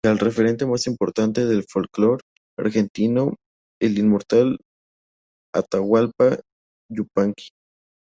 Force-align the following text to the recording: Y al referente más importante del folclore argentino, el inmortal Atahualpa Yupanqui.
Y 0.03 0.09
al 0.09 0.17
referente 0.17 0.65
más 0.65 0.87
importante 0.87 1.45
del 1.45 1.63
folclore 1.69 2.23
argentino, 2.57 3.35
el 3.79 3.99
inmortal 3.99 4.57
Atahualpa 5.53 6.39
Yupanqui. 6.91 7.49